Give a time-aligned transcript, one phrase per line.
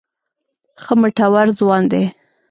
[0.81, 2.03] ښه مټور ځوان دی.